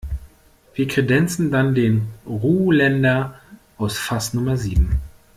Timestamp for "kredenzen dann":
0.87-1.75